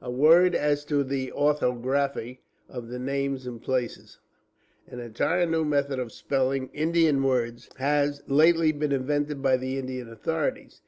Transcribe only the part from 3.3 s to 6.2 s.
and places. An entirely new method of